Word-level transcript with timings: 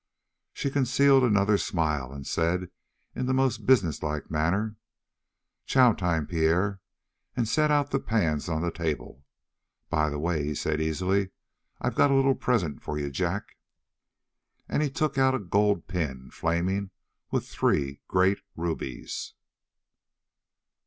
She 0.51 0.71
concealed 0.71 1.21
another 1.21 1.59
smile, 1.59 2.11
and 2.11 2.25
said 2.25 2.71
in 3.13 3.27
the 3.27 3.35
most 3.35 3.67
businesslike 3.67 4.31
manner: 4.31 4.75
"Chow 5.67 5.93
time, 5.93 6.25
Pierre," 6.25 6.81
and 7.37 7.47
set 7.47 7.69
out 7.69 7.91
the 7.91 7.99
pans 7.99 8.49
on 8.49 8.63
the 8.63 8.71
table. 8.71 9.23
"By 9.91 10.09
the 10.09 10.17
way," 10.17 10.43
he 10.43 10.55
said 10.55 10.81
easily, 10.81 11.29
"I've 11.79 11.93
got 11.93 12.09
a 12.09 12.15
little 12.15 12.33
present 12.33 12.81
for 12.81 12.97
you, 12.97 13.11
Jack." 13.11 13.57
And 14.67 14.81
he 14.81 14.89
took 14.89 15.19
out 15.19 15.35
a 15.35 15.39
gold 15.39 15.87
pin 15.87 16.31
flaming 16.31 16.89
with 17.29 17.47
three 17.47 18.01
great 18.07 18.39
rubies. 18.55 19.35